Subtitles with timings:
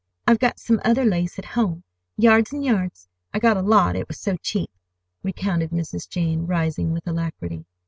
[0.25, 3.07] "I've got some other lace at home—yards and yards.
[3.35, 4.71] I got a lot, it was so cheap,"
[5.21, 6.09] recounted Mrs.
[6.09, 7.65] Jane, rising with alacrity.